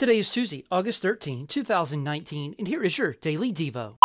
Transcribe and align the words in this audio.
Today 0.00 0.18
is 0.18 0.30
Tuesday, 0.30 0.64
August 0.70 1.02
13, 1.02 1.46
2019, 1.46 2.54
and 2.58 2.66
here 2.66 2.82
is 2.82 2.96
your 2.96 3.12
Daily 3.20 3.52
Devo. 3.52 3.96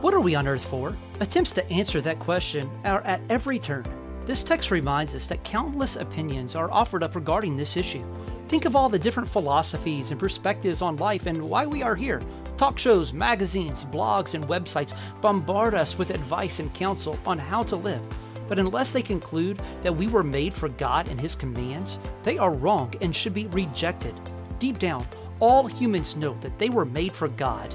What 0.00 0.14
are 0.14 0.20
we 0.20 0.34
on 0.34 0.48
earth 0.48 0.64
for? 0.64 0.96
Attempts 1.20 1.52
to 1.52 1.70
answer 1.70 2.00
that 2.00 2.18
question 2.18 2.70
are 2.86 3.02
at 3.02 3.20
every 3.28 3.58
turn. 3.58 3.84
This 4.24 4.42
text 4.42 4.70
reminds 4.70 5.14
us 5.14 5.26
that 5.26 5.44
countless 5.44 5.96
opinions 5.96 6.56
are 6.56 6.70
offered 6.70 7.02
up 7.02 7.16
regarding 7.16 7.54
this 7.54 7.76
issue. 7.76 8.02
Think 8.48 8.64
of 8.64 8.74
all 8.74 8.88
the 8.88 8.98
different 8.98 9.28
philosophies 9.28 10.10
and 10.10 10.18
perspectives 10.18 10.80
on 10.80 10.96
life 10.96 11.26
and 11.26 11.42
why 11.42 11.66
we 11.66 11.82
are 11.82 11.94
here. 11.94 12.22
Talk 12.56 12.78
shows, 12.78 13.12
magazines, 13.12 13.84
blogs, 13.84 14.32
and 14.32 14.48
websites 14.48 14.94
bombard 15.20 15.74
us 15.74 15.98
with 15.98 16.08
advice 16.08 16.60
and 16.60 16.72
counsel 16.72 17.18
on 17.26 17.38
how 17.38 17.62
to 17.64 17.76
live. 17.76 18.00
But 18.48 18.58
unless 18.58 18.90
they 18.90 19.02
conclude 19.02 19.60
that 19.82 19.94
we 19.94 20.08
were 20.08 20.24
made 20.24 20.52
for 20.52 20.70
God 20.70 21.06
and 21.06 21.20
His 21.20 21.36
commands, 21.36 22.00
they 22.24 22.36
are 22.36 22.52
wrong 22.52 22.92
and 23.00 23.14
should 23.14 23.32
be 23.32 23.46
rejected. 23.46 24.12
Deep 24.60 24.78
down, 24.78 25.06
all 25.40 25.66
humans 25.66 26.16
know 26.16 26.36
that 26.42 26.58
they 26.58 26.68
were 26.68 26.84
made 26.84 27.16
for 27.16 27.28
God. 27.28 27.74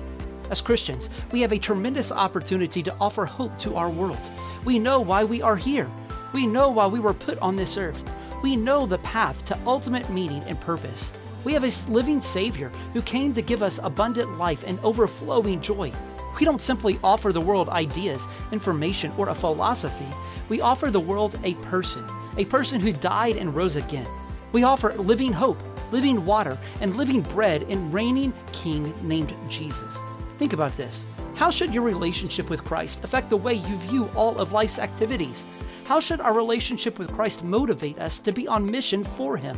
As 0.51 0.61
Christians, 0.61 1.09
we 1.31 1.41
have 1.41 1.51
a 1.51 1.57
tremendous 1.57 2.11
opportunity 2.11 2.83
to 2.83 2.95
offer 3.01 3.25
hope 3.25 3.57
to 3.57 3.75
our 3.75 3.89
world. 3.89 4.29
We 4.65 4.77
know 4.77 4.99
why 4.99 5.23
we 5.23 5.41
are 5.41 5.55
here. 5.55 5.89
We 6.31 6.45
know 6.45 6.69
why 6.69 6.85
we 6.85 6.99
were 6.99 7.15
put 7.15 7.39
on 7.39 7.55
this 7.55 7.79
earth. 7.79 8.07
We 8.43 8.55
know 8.55 8.85
the 8.85 8.99
path 8.99 9.43
to 9.45 9.59
ultimate 9.65 10.11
meaning 10.11 10.43
and 10.43 10.61
purpose. 10.61 11.11
We 11.43 11.53
have 11.53 11.63
a 11.63 11.91
living 11.91 12.21
Savior 12.21 12.69
who 12.93 13.01
came 13.01 13.33
to 13.33 13.41
give 13.41 13.63
us 13.63 13.79
abundant 13.81 14.37
life 14.37 14.63
and 14.67 14.79
overflowing 14.81 15.61
joy. 15.61 15.91
We 16.39 16.45
don't 16.45 16.61
simply 16.61 16.99
offer 17.03 17.31
the 17.31 17.41
world 17.41 17.69
ideas, 17.69 18.27
information, 18.51 19.11
or 19.17 19.29
a 19.29 19.33
philosophy. 19.33 20.13
We 20.49 20.61
offer 20.61 20.91
the 20.91 20.99
world 20.99 21.39
a 21.43 21.55
person, 21.55 22.07
a 22.37 22.45
person 22.45 22.79
who 22.79 22.93
died 22.93 23.37
and 23.37 23.55
rose 23.55 23.75
again. 23.75 24.07
We 24.51 24.61
offer 24.61 24.93
living 24.93 25.33
hope, 25.33 25.63
living 25.91 26.25
water, 26.25 26.57
and 26.81 26.95
living 26.95 27.21
bread 27.21 27.63
in 27.63 27.91
reigning 27.91 28.33
King 28.51 28.93
named 29.01 29.33
Jesus. 29.47 29.99
Think 30.37 30.53
about 30.53 30.75
this. 30.75 31.05
How 31.35 31.49
should 31.49 31.73
your 31.73 31.83
relationship 31.83 32.49
with 32.49 32.63
Christ 32.63 33.03
affect 33.03 33.29
the 33.29 33.37
way 33.37 33.53
you 33.53 33.77
view 33.77 34.09
all 34.15 34.37
of 34.37 34.51
life's 34.51 34.79
activities? 34.79 35.45
How 35.85 35.99
should 35.99 36.21
our 36.21 36.33
relationship 36.33 36.97
with 36.97 37.11
Christ 37.11 37.43
motivate 37.43 37.99
us 37.99 38.19
to 38.19 38.31
be 38.31 38.47
on 38.47 38.69
mission 38.69 39.03
for 39.03 39.37
Him? 39.37 39.57